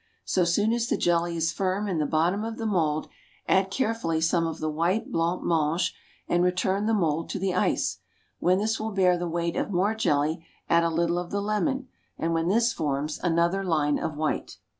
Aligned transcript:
So 0.25 0.45
soon 0.45 0.73
as 0.73 0.87
the 0.87 0.97
jelly 0.97 1.37
is 1.37 1.51
firm 1.51 1.87
in 1.87 1.99
the 1.99 2.07
bottom 2.07 2.43
of 2.43 2.57
the 2.57 2.65
mould, 2.65 3.07
add 3.47 3.69
carefully 3.69 4.19
some 4.19 4.47
of 4.47 4.59
the 4.59 4.67
white 4.67 5.11
blanc 5.11 5.43
mange, 5.43 5.93
and 6.27 6.43
return 6.43 6.87
the 6.87 6.95
mould 6.95 7.29
to 7.29 7.37
the 7.37 7.53
ice. 7.53 7.99
When 8.39 8.57
this 8.57 8.79
will 8.79 8.93
bear 8.93 9.15
the 9.15 9.29
weight 9.29 9.55
of 9.55 9.69
more 9.69 9.93
jelly, 9.93 10.43
add 10.67 10.83
a 10.83 10.89
little 10.89 11.19
of 11.19 11.29
the 11.29 11.39
lemon, 11.39 11.87
and 12.17 12.33
when 12.33 12.47
this 12.47 12.73
forms, 12.73 13.19
another 13.21 13.63
line 13.63 13.99
of 13.99 14.17
white. 14.17 14.57